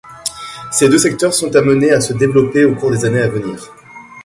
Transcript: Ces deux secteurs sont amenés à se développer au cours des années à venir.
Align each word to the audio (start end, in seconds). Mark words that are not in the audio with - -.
Ces 0.71 0.89
deux 0.89 0.97
secteurs 0.97 1.31
sont 1.35 1.55
amenés 1.55 1.91
à 1.91 2.01
se 2.01 2.13
développer 2.13 2.65
au 2.65 2.73
cours 2.73 2.89
des 2.89 3.05
années 3.05 3.21
à 3.21 3.27
venir. 3.29 3.71